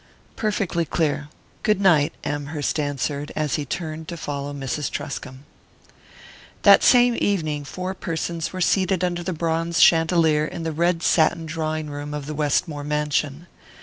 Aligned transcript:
"Perfectly 0.35 0.83
clear. 0.83 1.29
Goodnight," 1.61 2.13
Amherst 2.23 2.79
answered, 2.79 3.31
as 3.35 3.53
he 3.53 3.65
turned 3.65 4.07
to 4.07 4.17
follow 4.17 4.51
Mrs. 4.51 4.89
Truscomb. 4.89 5.45
That 6.63 6.81
same 6.81 7.15
evening, 7.21 7.65
four 7.65 7.93
persons 7.93 8.51
were 8.51 8.61
seated 8.61 9.03
under 9.03 9.21
the 9.21 9.31
bronze 9.31 9.79
chandelier 9.79 10.43
in 10.45 10.63
the 10.63 10.71
red 10.71 11.03
satin 11.03 11.45
drawing 11.45 11.87
room 11.87 12.15
of 12.15 12.25
the 12.25 12.33
Westmore 12.33 12.83
mansion. 12.83 13.45